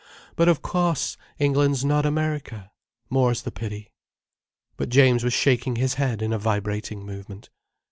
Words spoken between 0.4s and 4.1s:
of cauce, England's not America—more's the pity."